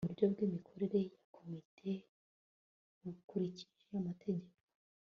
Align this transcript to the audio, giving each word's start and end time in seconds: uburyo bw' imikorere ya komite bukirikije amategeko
uburyo 0.05 0.25
bw' 0.33 0.43
imikorere 0.47 0.99
ya 1.11 1.23
komite 1.35 1.91
bukirikije 3.03 3.89
amategeko 4.01 4.51